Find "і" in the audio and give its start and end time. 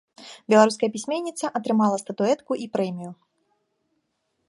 2.65-2.69